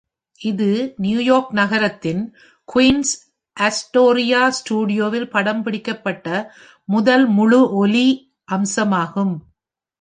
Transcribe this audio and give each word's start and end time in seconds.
இது 0.41 0.67
நியூயார்க் 0.97 1.51
நகரத்தின் 1.51 2.21
Queens, 2.69 3.13
Astoria 3.57 4.41
ஸ்டுடியோவில் 4.49 5.29
படம்பிடிக்கப்பட்ட 5.33 6.27
முதல் 6.89 7.25
முழு 7.27 7.61
ஒலி 7.75 8.07
அம்சமாகும். 8.51 9.35